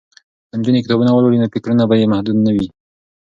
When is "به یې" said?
1.89-2.11